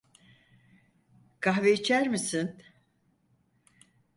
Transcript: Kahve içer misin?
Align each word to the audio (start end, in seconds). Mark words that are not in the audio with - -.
Kahve 1.39 1.69
içer 1.73 2.05
misin? 2.07 2.61